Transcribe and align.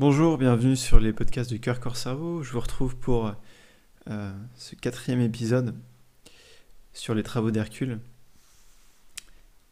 Bonjour, 0.00 0.38
bienvenue 0.38 0.76
sur 0.76 1.00
les 1.00 1.12
podcasts 1.12 1.50
du 1.50 1.58
Cœur 1.58 1.80
Corps 1.80 1.96
Cerveau. 1.96 2.44
Je 2.44 2.52
vous 2.52 2.60
retrouve 2.60 2.94
pour 2.94 3.34
euh, 4.08 4.32
ce 4.54 4.76
quatrième 4.76 5.20
épisode 5.20 5.74
sur 6.92 7.16
les 7.16 7.24
travaux 7.24 7.50
d'Hercule. 7.50 7.98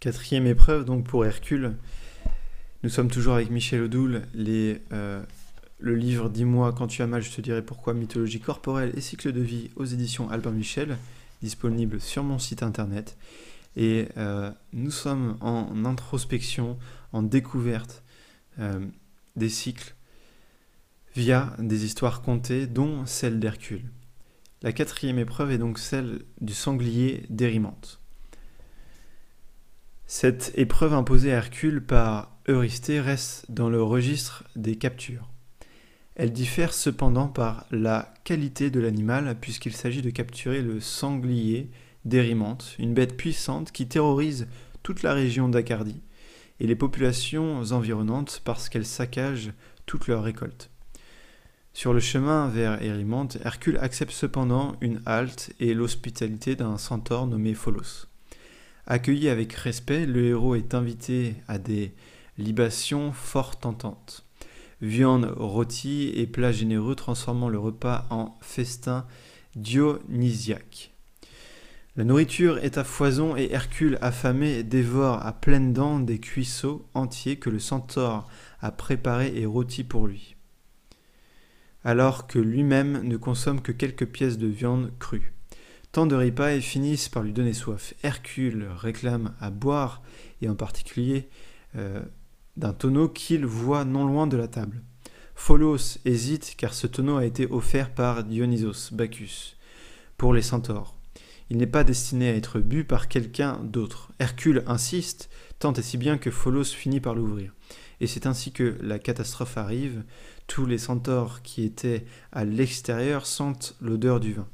Quatrième 0.00 0.48
épreuve 0.48 0.84
donc 0.84 1.06
pour 1.06 1.24
Hercule. 1.24 1.76
Nous 2.82 2.90
sommes 2.90 3.08
toujours 3.08 3.34
avec 3.34 3.50
Michel 3.50 3.82
Odoul, 3.82 4.22
euh, 4.36 5.22
le 5.78 5.94
livre 5.94 6.28
Dis-moi 6.28 6.72
quand 6.72 6.88
tu 6.88 7.02
as 7.02 7.06
mal, 7.06 7.22
je 7.22 7.30
te 7.30 7.40
dirai 7.40 7.62
pourquoi, 7.62 7.94
mythologie 7.94 8.40
corporelle 8.40 8.90
et 8.96 9.00
cycle 9.00 9.30
de 9.30 9.40
vie 9.40 9.70
aux 9.76 9.84
éditions 9.84 10.28
Albin 10.28 10.50
Michel, 10.50 10.98
disponible 11.40 12.00
sur 12.00 12.24
mon 12.24 12.40
site 12.40 12.64
internet. 12.64 13.16
Et 13.76 14.08
euh, 14.16 14.50
nous 14.72 14.90
sommes 14.90 15.36
en 15.40 15.84
introspection, 15.84 16.76
en 17.12 17.22
découverte 17.22 18.02
des 19.36 19.48
cycles 19.50 19.94
via 21.16 21.54
des 21.58 21.84
histoires 21.84 22.22
contées, 22.22 22.66
dont 22.66 23.06
celle 23.06 23.40
d'Hercule. 23.40 23.90
La 24.62 24.72
quatrième 24.72 25.18
épreuve 25.18 25.50
est 25.52 25.58
donc 25.58 25.78
celle 25.78 26.22
du 26.40 26.52
sanglier 26.52 27.24
d'Érimante. 27.30 28.00
Cette 30.06 30.52
épreuve 30.56 30.94
imposée 30.94 31.32
à 31.32 31.36
Hercule 31.36 31.84
par 31.84 32.38
Eurysthée 32.46 33.00
reste 33.00 33.50
dans 33.50 33.68
le 33.68 33.82
registre 33.82 34.44
des 34.54 34.76
captures. 34.76 35.30
Elle 36.14 36.32
diffère 36.32 36.72
cependant 36.72 37.28
par 37.28 37.66
la 37.70 38.14
qualité 38.24 38.70
de 38.70 38.80
l'animal 38.80 39.36
puisqu'il 39.40 39.74
s'agit 39.74 40.02
de 40.02 40.10
capturer 40.10 40.62
le 40.62 40.80
sanglier 40.80 41.70
d'Érimante, 42.04 42.76
une 42.78 42.94
bête 42.94 43.16
puissante 43.16 43.72
qui 43.72 43.88
terrorise 43.88 44.46
toute 44.82 45.02
la 45.02 45.12
région 45.12 45.48
d'Acardie 45.48 46.02
et 46.60 46.66
les 46.66 46.76
populations 46.76 47.60
environnantes 47.72 48.40
parce 48.44 48.68
qu'elle 48.68 48.86
saccage 48.86 49.52
toutes 49.84 50.06
leurs 50.06 50.22
récoltes. 50.22 50.70
Sur 51.76 51.92
le 51.92 52.00
chemin 52.00 52.48
vers 52.48 52.80
Érimante, 52.82 53.36
Hercule 53.44 53.76
accepte 53.82 54.12
cependant 54.12 54.76
une 54.80 55.02
halte 55.04 55.52
et 55.60 55.74
l'hospitalité 55.74 56.56
d'un 56.56 56.78
centaure 56.78 57.26
nommé 57.26 57.52
Pholos. 57.52 58.06
Accueilli 58.86 59.28
avec 59.28 59.52
respect, 59.52 60.06
le 60.06 60.24
héros 60.24 60.54
est 60.54 60.72
invité 60.72 61.34
à 61.48 61.58
des 61.58 61.92
libations 62.38 63.12
fort 63.12 63.60
tentantes. 63.60 64.24
Viande 64.80 65.30
rôtie 65.36 66.14
et 66.16 66.26
plats 66.26 66.50
généreux 66.50 66.94
transformant 66.94 67.50
le 67.50 67.58
repas 67.58 68.06
en 68.08 68.38
festin 68.40 69.04
dionysiaque. 69.54 70.94
La 71.94 72.04
nourriture 72.04 72.56
est 72.56 72.78
à 72.78 72.84
foison 72.84 73.36
et 73.36 73.52
Hercule, 73.52 73.98
affamé, 74.00 74.62
dévore 74.62 75.26
à 75.26 75.34
pleines 75.34 75.74
dents 75.74 76.00
des 76.00 76.20
cuisseaux 76.20 76.88
entiers 76.94 77.36
que 77.36 77.50
le 77.50 77.58
centaure 77.58 78.26
a 78.62 78.70
préparés 78.70 79.34
et 79.36 79.44
rôtis 79.44 79.84
pour 79.84 80.06
lui 80.06 80.35
alors 81.86 82.26
que 82.26 82.40
lui-même 82.40 83.02
ne 83.04 83.16
consomme 83.16 83.62
que 83.62 83.70
quelques 83.70 84.06
pièces 84.06 84.38
de 84.38 84.48
viande 84.48 84.90
crue. 84.98 85.32
Tant 85.92 86.06
de 86.06 86.16
ripailles 86.16 86.60
finissent 86.60 87.08
par 87.08 87.22
lui 87.22 87.32
donner 87.32 87.52
soif. 87.52 87.94
Hercule 88.02 88.66
réclame 88.76 89.36
à 89.38 89.50
boire, 89.50 90.02
et 90.42 90.48
en 90.48 90.56
particulier 90.56 91.28
euh, 91.76 92.02
d'un 92.56 92.72
tonneau 92.72 93.08
qu'il 93.08 93.46
voit 93.46 93.84
non 93.84 94.04
loin 94.04 94.26
de 94.26 94.36
la 94.36 94.48
table. 94.48 94.82
Pholos 95.36 95.98
hésite 96.04 96.56
car 96.58 96.74
ce 96.74 96.88
tonneau 96.88 97.18
a 97.18 97.24
été 97.24 97.46
offert 97.46 97.94
par 97.94 98.24
Dionysos, 98.24 98.92
Bacchus, 98.92 99.56
pour 100.16 100.34
les 100.34 100.42
centaures. 100.42 100.95
Il 101.48 101.58
n'est 101.58 101.66
pas 101.66 101.84
destiné 101.84 102.30
à 102.30 102.34
être 102.34 102.58
bu 102.58 102.84
par 102.84 103.08
quelqu'un 103.08 103.60
d'autre. 103.62 104.10
Hercule 104.18 104.64
insiste, 104.66 105.30
tant 105.58 105.72
et 105.72 105.82
si 105.82 105.96
bien 105.96 106.18
que 106.18 106.30
Pholos 106.30 106.64
finit 106.64 107.00
par 107.00 107.14
l'ouvrir. 107.14 107.54
Et 108.00 108.06
c'est 108.06 108.26
ainsi 108.26 108.52
que 108.52 108.76
la 108.80 108.98
catastrophe 108.98 109.56
arrive. 109.56 110.02
Tous 110.46 110.66
les 110.66 110.78
centaures 110.78 111.42
qui 111.42 111.64
étaient 111.64 112.04
à 112.32 112.44
l'extérieur 112.44 113.26
sentent 113.26 113.76
l'odeur 113.80 114.20
du 114.20 114.34
vin. 114.34 114.48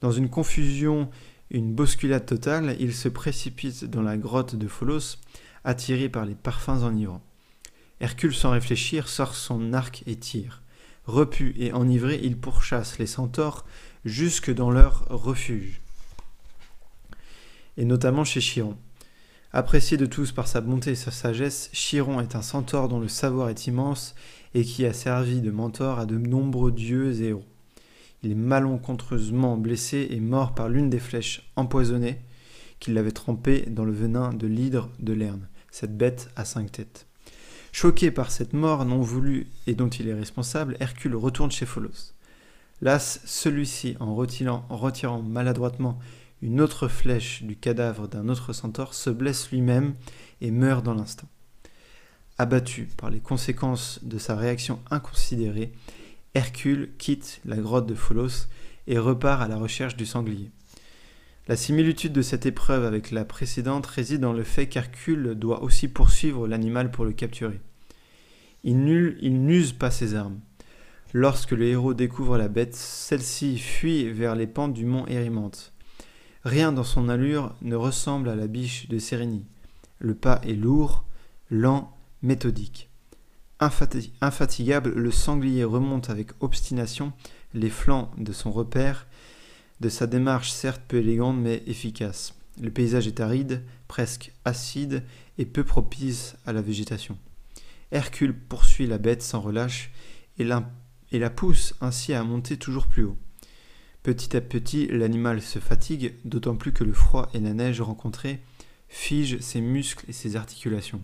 Dans 0.00 0.12
une 0.12 0.30
confusion, 0.30 1.10
une 1.50 1.74
bousculade 1.74 2.26
totale, 2.26 2.76
ils 2.80 2.94
se 2.94 3.08
précipitent 3.08 3.84
dans 3.84 4.02
la 4.02 4.16
grotte 4.16 4.56
de 4.56 4.68
Pholos, 4.68 5.18
attirés 5.64 6.08
par 6.08 6.24
les 6.24 6.34
parfums 6.34 6.82
enivrants. 6.82 7.22
Hercule, 8.00 8.34
sans 8.34 8.50
réfléchir, 8.50 9.08
sort 9.08 9.34
son 9.34 9.72
arc 9.72 10.02
et 10.06 10.16
tire. 10.16 10.62
Repu 11.04 11.54
et 11.58 11.72
enivré, 11.72 12.20
il 12.22 12.36
pourchasse 12.36 12.98
les 12.98 13.06
centaures 13.06 13.64
jusque 14.04 14.52
dans 14.52 14.70
leur 14.70 15.06
refuge, 15.08 15.82
et 17.76 17.84
notamment 17.84 18.24
chez 18.24 18.40
Chiron. 18.40 18.76
Apprécié 19.52 19.96
de 19.96 20.06
tous 20.06 20.32
par 20.32 20.48
sa 20.48 20.60
bonté 20.60 20.92
et 20.92 20.94
sa 20.94 21.10
sagesse, 21.10 21.68
Chiron 21.72 22.20
est 22.20 22.36
un 22.36 22.42
centaure 22.42 22.88
dont 22.88 23.00
le 23.00 23.08
savoir 23.08 23.50
est 23.50 23.66
immense 23.66 24.14
et 24.54 24.64
qui 24.64 24.86
a 24.86 24.92
servi 24.92 25.40
de 25.40 25.50
mentor 25.50 25.98
à 25.98 26.06
de 26.06 26.16
nombreux 26.16 26.72
dieux 26.72 27.20
et 27.20 27.28
héros. 27.28 27.44
Il 28.22 28.30
est 28.30 28.36
malencontreusement 28.36 29.56
blessé 29.56 30.08
et 30.10 30.20
mort 30.20 30.54
par 30.54 30.68
l'une 30.68 30.88
des 30.88 31.00
flèches 31.00 31.50
empoisonnées 31.56 32.20
qui 32.78 32.92
l'avait 32.92 33.10
trempé 33.10 33.64
dans 33.68 33.84
le 33.84 33.92
venin 33.92 34.32
de 34.32 34.46
l'hydre 34.46 34.90
de 35.00 35.12
Lerne, 35.12 35.48
cette 35.70 35.96
bête 35.96 36.30
à 36.36 36.44
cinq 36.44 36.72
têtes. 36.72 37.06
Choqué 37.72 38.10
par 38.10 38.30
cette 38.30 38.52
mort 38.52 38.84
non 38.84 39.00
voulue 39.00 39.48
et 39.66 39.74
dont 39.74 39.88
il 39.88 40.08
est 40.08 40.14
responsable, 40.14 40.76
Hercule 40.80 41.16
retourne 41.16 41.50
chez 41.50 41.66
Pholos. 41.66 42.14
Las, 42.80 43.20
celui-ci, 43.24 43.96
en 44.00 44.08
en 44.08 44.76
retirant 44.76 45.22
maladroitement 45.22 45.98
une 46.42 46.60
autre 46.60 46.88
flèche 46.88 47.44
du 47.44 47.56
cadavre 47.56 48.08
d'un 48.08 48.28
autre 48.28 48.52
centaure 48.52 48.94
se 48.94 49.10
blesse 49.10 49.50
lui-même 49.50 49.94
et 50.40 50.50
meurt 50.50 50.84
dans 50.84 50.94
l'instant. 50.94 51.28
Abattu 52.36 52.88
par 52.96 53.10
les 53.10 53.20
conséquences 53.20 54.00
de 54.02 54.18
sa 54.18 54.34
réaction 54.34 54.80
inconsidérée, 54.90 55.72
Hercule 56.34 56.90
quitte 56.98 57.40
la 57.44 57.56
grotte 57.56 57.86
de 57.86 57.94
Pholos 57.94 58.48
et 58.88 58.98
repart 58.98 59.40
à 59.40 59.48
la 59.48 59.56
recherche 59.56 59.96
du 59.96 60.04
sanglier. 60.04 60.50
La 61.46 61.56
similitude 61.56 62.12
de 62.12 62.22
cette 62.22 62.46
épreuve 62.46 62.84
avec 62.84 63.10
la 63.10 63.24
précédente 63.24 63.86
réside 63.86 64.20
dans 64.20 64.32
le 64.32 64.44
fait 64.44 64.68
qu'Hercule 64.68 65.34
doit 65.36 65.62
aussi 65.62 65.88
poursuivre 65.88 66.48
l'animal 66.48 66.90
pour 66.90 67.04
le 67.04 67.12
capturer. 67.12 67.60
Il 68.64 68.84
n'use 68.84 69.72
pas 69.72 69.90
ses 69.90 70.14
armes. 70.14 70.40
Lorsque 71.12 71.50
le 71.50 71.66
héros 71.66 71.94
découvre 71.94 72.38
la 72.38 72.48
bête, 72.48 72.74
celle-ci 72.74 73.58
fuit 73.58 74.10
vers 74.10 74.34
les 74.34 74.46
pentes 74.46 74.72
du 74.72 74.86
mont 74.86 75.06
Érimante. 75.06 75.71
Rien 76.44 76.72
dans 76.72 76.84
son 76.84 77.08
allure 77.08 77.54
ne 77.62 77.76
ressemble 77.76 78.28
à 78.28 78.34
la 78.34 78.48
biche 78.48 78.88
de 78.88 78.98
Sérénie. 78.98 79.44
Le 80.00 80.14
pas 80.14 80.40
est 80.42 80.54
lourd, 80.54 81.04
lent, 81.50 81.96
méthodique. 82.22 82.90
infatigable, 83.60 84.90
le 84.90 85.10
sanglier 85.12 85.62
remonte 85.62 86.10
avec 86.10 86.30
obstination 86.40 87.12
les 87.54 87.70
flancs 87.70 88.10
de 88.18 88.32
son 88.32 88.50
repère, 88.50 89.06
de 89.80 89.88
sa 89.88 90.08
démarche 90.08 90.50
certes 90.50 90.82
peu 90.88 90.96
élégante 90.96 91.38
mais 91.38 91.62
efficace. 91.66 92.34
Le 92.60 92.70
paysage 92.70 93.06
est 93.06 93.20
aride, 93.20 93.62
presque 93.86 94.32
acide 94.44 95.04
et 95.38 95.46
peu 95.46 95.62
propice 95.62 96.34
à 96.44 96.52
la 96.52 96.60
végétation. 96.62 97.16
Hercule 97.92 98.36
poursuit 98.36 98.86
la 98.86 98.98
bête 98.98 99.22
sans 99.22 99.40
relâche 99.40 99.92
et 100.38 100.44
la, 100.44 100.68
et 101.12 101.18
la 101.20 101.30
pousse 101.30 101.74
ainsi 101.80 102.14
à 102.14 102.24
monter 102.24 102.56
toujours 102.56 102.88
plus 102.88 103.04
haut. 103.04 103.18
Petit 104.02 104.36
à 104.36 104.40
petit, 104.40 104.88
l'animal 104.88 105.40
se 105.40 105.60
fatigue, 105.60 106.14
d'autant 106.24 106.56
plus 106.56 106.72
que 106.72 106.82
le 106.82 106.92
froid 106.92 107.30
et 107.34 107.40
la 107.40 107.54
neige 107.54 107.80
rencontrés 107.80 108.40
figent 108.88 109.40
ses 109.40 109.60
muscles 109.60 110.04
et 110.08 110.12
ses 110.12 110.34
articulations. 110.34 111.02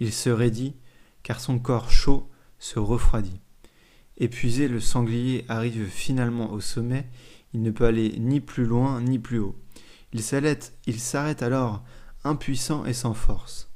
Il 0.00 0.12
se 0.12 0.30
raidit, 0.30 0.74
car 1.22 1.38
son 1.38 1.58
corps 1.58 1.90
chaud 1.90 2.28
se 2.58 2.78
refroidit. 2.78 3.40
Épuisé, 4.16 4.68
le 4.68 4.80
sanglier 4.80 5.44
arrive 5.48 5.86
finalement 5.86 6.52
au 6.52 6.60
sommet, 6.60 7.06
il 7.52 7.62
ne 7.62 7.70
peut 7.70 7.84
aller 7.84 8.14
ni 8.18 8.40
plus 8.40 8.64
loin 8.64 9.00
ni 9.02 9.18
plus 9.18 9.38
haut. 9.38 9.56
Il 10.12 10.22
s'arrête 10.22 11.42
alors, 11.42 11.84
impuissant 12.24 12.84
et 12.86 12.92
sans 12.94 13.14
force. 13.14 13.70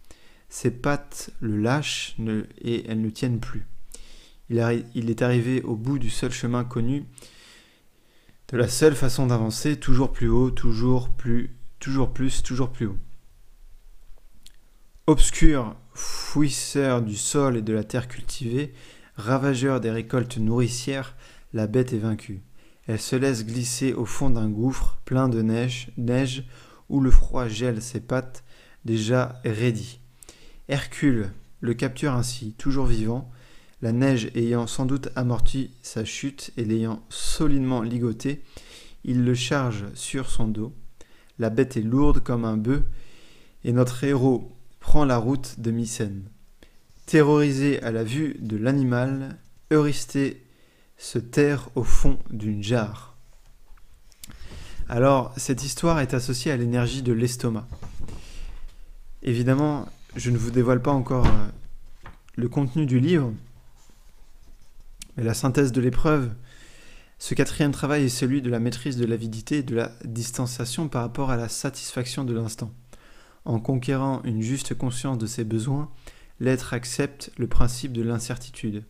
Ses 0.49 0.71
pattes 0.71 1.31
le 1.41 1.57
lâchent 1.57 2.17
et 2.63 2.89
elles 2.89 3.01
ne 3.01 3.11
tiennent 3.11 3.41
plus. 3.41 3.67
il 4.49 5.11
est 5.11 5.23
arrivé 5.23 5.63
au 5.63 5.77
bout 5.77 5.99
du 5.99 6.11
seul 6.11 6.33
chemin 6.33 6.65
connu, 6.65 7.05
de 8.49 8.57
la 8.57 8.69
seule 8.69 8.95
façon 8.95 9.27
d'avancer, 9.27 9.77
toujours 9.77 10.13
plus 10.13 10.29
haut, 10.29 10.51
toujours 10.51 11.11
plus, 11.11 11.57
toujours 11.81 12.13
plus, 12.13 12.43
toujours 12.43 12.71
plus 12.71 12.87
haut. 12.87 12.99
Obscur, 15.09 15.77
fouisseur 15.95 17.03
du 17.03 17.17
sol 17.17 17.57
et 17.57 17.63
de 17.63 17.73
la 17.73 17.85
terre 17.85 18.09
cultivée, 18.09 18.73
ravageur 19.17 19.81
des 19.81 19.91
récoltes 19.91 20.39
nourricières, 20.39 21.17
la 21.53 21.67
bête 21.67 21.93
est 21.93 21.99
vaincue. 21.99 22.43
Elle 22.87 23.01
se 23.01 23.17
laisse 23.17 23.45
glisser 23.45 23.93
au 23.93 24.05
fond 24.05 24.31
d'un 24.31 24.49
gouffre 24.49 24.99
plein 25.05 25.29
de 25.29 25.43
neige, 25.43 25.91
neige 25.97 26.45
où 26.89 27.01
le 27.01 27.11
froid 27.11 27.49
gèle 27.49 27.83
ses 27.83 28.01
pattes 28.01 28.45
déjà 28.85 29.41
raidies. 29.45 30.01
Hercule 30.69 31.31
le 31.61 31.75
capture 31.75 32.13
ainsi, 32.13 32.55
toujours 32.59 32.87
vivant, 32.87 33.31
la 33.83 33.93
neige 33.93 34.31
ayant 34.35 34.67
sans 34.67 34.87
doute 34.87 35.11
amorti 35.17 35.71
sa 35.83 36.05
chute 36.05 36.53
et 36.57 36.65
l'ayant 36.65 37.03
solidement 37.09 37.83
ligoté, 37.83 38.43
il 39.05 39.25
le 39.25 39.35
charge 39.35 39.85
sur 39.95 40.29
son 40.29 40.49
dos. 40.49 40.73
La 41.39 41.51
bête 41.51 41.77
est 41.77 41.83
lourde 41.83 42.21
comme 42.21 42.45
un 42.45 42.57
bœuf, 42.57 42.83
et 43.65 43.73
notre 43.73 44.05
héros 44.05 44.53
prend 44.81 45.05
la 45.05 45.19
route 45.19 45.61
de 45.61 45.71
Mycène. 45.71 46.25
Terrorisé 47.05 47.83
à 47.83 47.91
la 47.91 48.05
vue 48.05 48.37
de 48.41 48.57
l'animal, 48.57 49.37
Eurysthée 49.71 50.43
se 50.97 51.19
terre 51.19 51.69
au 51.75 51.85
fond 51.85 52.19
d'une 52.31 52.63
jarre. 52.63 53.17
Alors, 54.89 55.33
cette 55.37 55.65
histoire 55.65 56.01
est 56.01 56.15
associée 56.15 56.53
à 56.53 56.57
l'énergie 56.57 57.03
de 57.03 57.13
l'estomac. 57.13 57.67
Évidemment, 59.23 59.89
je 60.15 60.31
ne 60.31 60.39
vous 60.39 60.53
dévoile 60.53 60.81
pas 60.81 60.93
encore 60.93 61.27
euh, 61.27 61.49
le 62.37 62.49
contenu 62.49 62.87
du 62.87 63.01
livre, 63.01 63.33
mais 65.17 65.25
la 65.25 65.35
synthèse 65.35 65.73
de 65.73 65.81
l'épreuve, 65.81 66.31
ce 67.19 67.35
quatrième 67.35 67.73
travail 67.73 68.05
est 68.05 68.09
celui 68.11 68.43
de 68.43 68.51
la 68.51 68.61
maîtrise 68.61 68.97
de 68.97 69.07
l'avidité 69.07 69.59
et 69.59 69.63
de 69.63 69.75
la 69.75 69.93
distanciation 70.05 70.89
par 70.89 71.03
rapport 71.03 71.31
à 71.31 71.37
la 71.37 71.49
satisfaction 71.49 72.25
de 72.25 72.35
l'instant. 72.35 72.73
En 73.45 73.59
conquérant 73.59 74.23
une 74.25 74.43
juste 74.43 74.75
conscience 74.75 75.19
de 75.19 75.27
ses 75.27 75.45
besoins, 75.45 75.91
l'être 76.41 76.75
accepte 76.75 77.31
le 77.39 77.47
principe 77.47 77.93
de 77.93 78.03
l'incertitude. 78.03 78.85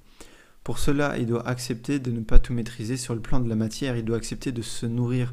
Pour 0.65 0.79
cela, 0.79 1.17
il 1.19 1.27
doit 1.27 1.47
accepter 1.47 2.01
de 2.01 2.11
ne 2.11 2.21
pas 2.21 2.41
tout 2.41 2.53
maîtriser 2.53 2.97
sur 2.97 3.15
le 3.15 3.21
plan 3.21 3.39
de 3.39 3.49
la 3.49 3.55
matière, 3.55 3.97
il 3.97 4.05
doit 4.05 4.17
accepter 4.17 4.51
de 4.51 4.63
se 4.63 4.87
nourrir 4.87 5.33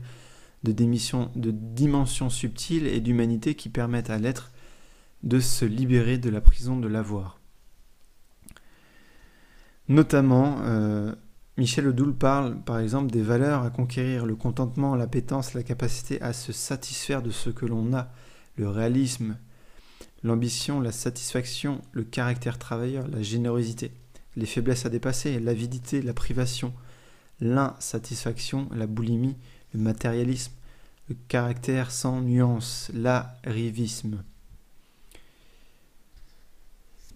de, 0.64 0.72
de 0.72 1.52
dimensions 1.52 2.30
subtiles 2.30 2.86
et 2.86 3.02
d'humanité 3.02 3.56
qui 3.56 3.70
permettent 3.70 4.12
à 4.12 4.20
l'être 4.20 4.52
de 5.24 5.40
se 5.40 5.66
libérer 5.66 6.20
de 6.20 6.30
la 6.30 6.42
prison 6.42 6.78
de 6.78 6.88
l'avoir. 6.88 7.40
Notamment, 9.90 10.60
euh, 10.62 11.14
Michel 11.58 11.88
Odoul 11.88 12.16
parle 12.16 12.58
par 12.62 12.80
exemple 12.80 13.12
des 13.12 13.22
valeurs 13.22 13.64
à 13.64 13.70
conquérir, 13.70 14.26
le 14.26 14.36
contentement, 14.36 14.96
l'appétence, 14.96 15.54
la 15.54 15.64
capacité 15.64 16.22
à 16.22 16.34
se 16.34 16.52
satisfaire 16.52 17.22
de 17.22 17.32
ce 17.32 17.50
que 17.50 17.66
l'on 17.66 17.94
a, 17.94 18.10
le 18.56 18.70
réalisme, 18.70 19.38
l'ambition, 20.24 20.80
la 20.80 20.92
satisfaction, 20.92 21.82
le 21.92 22.04
caractère 22.04 22.58
travailleur, 22.58 23.08
la 23.08 23.22
générosité, 23.22 23.92
les 24.36 24.46
faiblesses 24.46 24.86
à 24.86 24.90
dépasser, 24.90 25.40
l'avidité, 25.40 26.02
la 26.02 26.14
privation, 26.14 26.74
l'insatisfaction, 27.42 28.70
la 28.74 28.88
boulimie, 28.88 29.36
le 29.74 29.80
matérialisme, 29.82 30.54
le 31.10 31.16
caractère 31.28 31.92
sans 31.92 32.22
nuance, 32.22 32.90
l'arrivisme. 32.94 34.24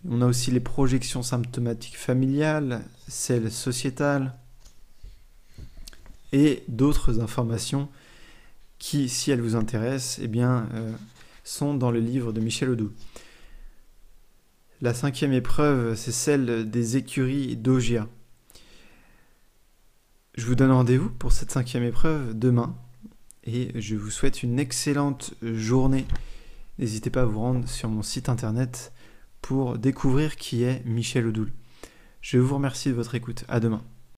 On 0.10 0.22
a 0.22 0.26
aussi 0.26 0.52
les 0.52 0.62
projections 0.62 1.22
symptomatiques 1.22 1.98
familiales, 1.98 2.82
celles 3.10 3.52
sociétales 3.52 4.34
et 6.32 6.64
d'autres 6.70 7.20
informations 7.20 7.90
qui, 8.80 9.10
si 9.10 9.32
elles 9.32 9.42
vous 9.42 9.56
intéressent, 9.56 10.20
eh 10.24 10.28
bien, 10.28 10.70
euh, 10.74 10.92
sont 11.44 11.74
dans 11.74 11.92
le 11.92 12.00
livre 12.00 12.32
de 12.32 12.40
Michel 12.40 12.70
Odoul. 12.70 12.92
La 14.82 14.94
cinquième 14.94 15.34
épreuve, 15.34 15.96
c'est 15.96 16.12
celle 16.12 16.70
des 16.70 16.98
écuries 16.98 17.58
d'Ogia. 17.58 18.08
Je 20.36 20.46
vous 20.46 20.56
donne 20.56 20.72
rendez-vous 20.72 21.10
pour 21.10 21.32
cette 21.32 21.52
cinquième 21.52 21.84
épreuve 21.84 22.38
demain 22.38 22.78
et 23.44 23.72
je 23.74 23.96
vous 23.96 24.12
souhaite 24.12 24.44
une 24.44 24.60
excellente 24.60 25.34
journée. 25.42 26.06
N'hésitez 26.78 27.10
pas 27.10 27.24
à 27.24 27.26
vous 27.26 27.40
rendre 27.40 27.68
sur 27.68 27.90
mon 27.90 28.04
site 28.04 28.30
internet 28.30 28.94
pour 29.48 29.78
découvrir 29.78 30.36
qui 30.36 30.64
est 30.64 30.84
Michel 30.86 31.26
Odoul. 31.26 31.54
Je 32.20 32.38
vous 32.38 32.56
remercie 32.56 32.90
de 32.90 32.94
votre 32.94 33.16
écoute. 33.16 33.46
À 33.48 33.62
demain. 33.62 33.82